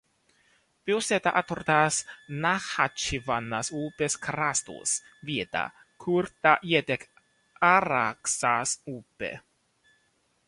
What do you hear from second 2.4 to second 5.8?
Nahčivanas upes krastos, vietā,